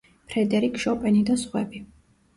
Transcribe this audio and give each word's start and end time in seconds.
ფრედერიკ 0.31 0.79
შოპენი 0.85 1.23
და 1.31 1.39
სხვები. 1.45 1.85